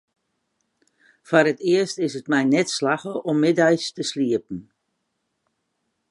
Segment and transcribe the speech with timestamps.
[1.27, 4.59] Foar it earst is it my net slagge om middeis te sliepen.